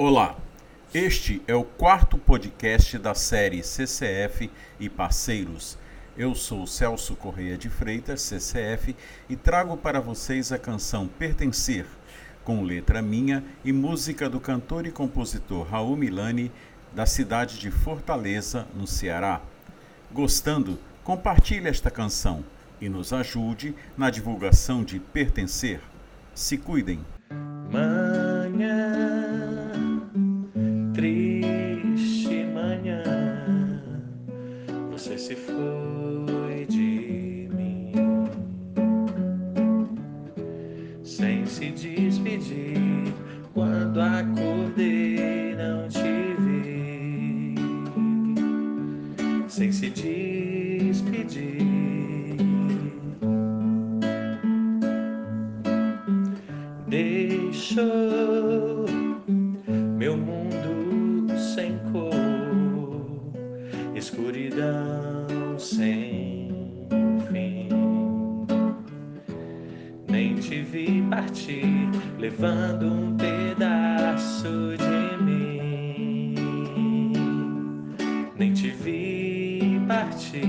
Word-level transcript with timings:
Olá, 0.00 0.36
este 0.94 1.42
é 1.48 1.56
o 1.56 1.64
quarto 1.64 2.16
podcast 2.18 2.96
da 2.98 3.16
série 3.16 3.64
CCF 3.64 4.48
e 4.78 4.88
Parceiros. 4.88 5.76
Eu 6.16 6.36
sou 6.36 6.68
Celso 6.68 7.16
Correia 7.16 7.58
de 7.58 7.68
Freitas, 7.68 8.22
CCF, 8.22 8.94
e 9.28 9.34
trago 9.34 9.76
para 9.76 10.00
vocês 10.00 10.52
a 10.52 10.58
canção 10.58 11.08
Pertencer, 11.08 11.84
com 12.44 12.62
letra 12.62 13.02
minha 13.02 13.42
e 13.64 13.72
música 13.72 14.30
do 14.30 14.38
cantor 14.38 14.86
e 14.86 14.92
compositor 14.92 15.66
Raul 15.66 15.96
Milani, 15.96 16.52
da 16.94 17.04
cidade 17.04 17.58
de 17.58 17.72
Fortaleza, 17.72 18.68
no 18.76 18.86
Ceará. 18.86 19.40
Gostando, 20.12 20.78
compartilhe 21.02 21.66
esta 21.66 21.90
canção 21.90 22.44
e 22.80 22.88
nos 22.88 23.12
ajude 23.12 23.74
na 23.96 24.10
divulgação 24.10 24.84
de 24.84 25.00
Pertencer. 25.00 25.80
Se 26.36 26.56
cuidem. 26.56 27.04
Manhã 27.68 29.47
se 35.28 35.36
foi 35.36 36.64
de 36.70 37.50
mim 37.54 37.92
sem 41.04 41.44
se 41.44 41.70
despedir. 41.70 43.12
Quando 43.52 44.00
acordei, 44.00 45.54
não 45.54 45.86
te 45.88 46.34
vi, 46.38 47.54
sem 49.48 49.70
se 49.70 49.90
despedir. 49.90 51.58
Deixou 56.86 58.47
escuridão 63.98 65.58
sem 65.58 66.48
fim. 67.30 67.68
Nem 70.08 70.36
te 70.36 70.62
vi 70.62 71.02
partir, 71.10 71.90
levando 72.18 72.86
um 72.86 73.16
pedaço 73.16 74.76
de 74.78 75.22
mim. 75.24 76.34
Nem 78.38 78.52
te 78.54 78.70
vi 78.70 79.80
partir. 79.88 80.46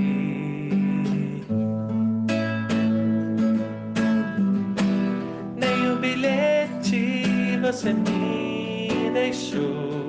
Nem 5.58 5.92
o 5.92 5.96
bilhete 5.98 7.58
você 7.62 7.94
me 7.94 9.10
deixou. 9.12 10.00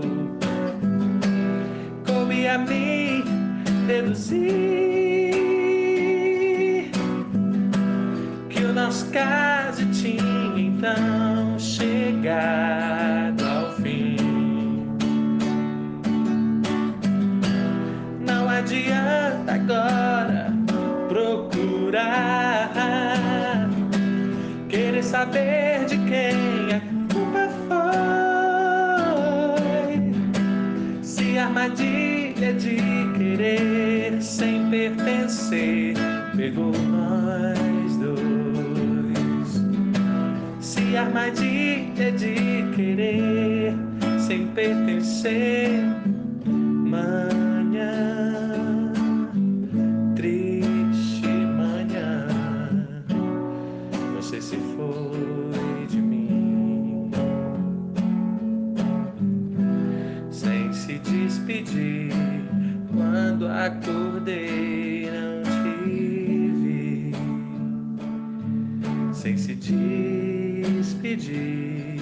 Coube 2.06 2.46
a 2.46 2.58
mim 2.58 3.19
deduzir 3.90 5.40
que 8.48 8.64
o 8.64 8.72
nosso 8.72 9.06
caso 9.10 9.84
tinha 9.86 10.54
então 10.56 11.58
chegado 11.58 13.42
ao 13.44 13.72
fim. 13.72 14.16
Não 18.20 18.48
adianta 18.48 19.54
agora 19.54 20.52
procurar 21.08 22.70
querer 24.68 25.02
saber 25.02 25.84
de 25.86 25.98
quem 26.08 26.49
armadilha 31.40 32.52
de 32.54 32.76
querer 33.16 34.22
sem 34.22 34.68
pertencer. 34.70 35.94
Pegou 36.36 36.72
nós 36.72 37.96
dois. 37.96 39.62
Se 40.60 40.96
armadilha 40.96 42.12
de 42.12 42.64
querer 42.74 43.74
sem 44.18 44.46
pertencer, 44.48 45.70
manhã, 46.46 47.92
triste 50.14 51.26
manhã, 51.28 52.28
você 54.14 54.40
se 54.40 54.56
despedir. 61.04 62.10
Quando 62.92 63.48
acordei, 63.48 65.08
não 65.10 65.42
te 65.42 65.70
vi 65.84 67.12
sem 69.14 69.36
se 69.36 69.54
despedir. 69.54 72.00